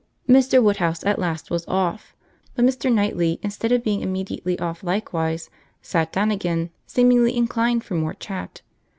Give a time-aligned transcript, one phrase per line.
[0.27, 0.63] Mr.
[0.63, 2.15] Woodhouse at last was off;
[2.55, 2.91] but Mr.
[2.91, 5.51] Knightley, instead of being immediately off likewise,
[5.83, 8.63] sat down again, seemingly inclined for more chat.